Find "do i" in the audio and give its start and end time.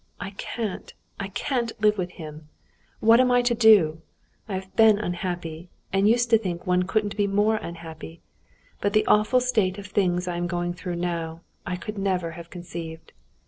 3.53-4.55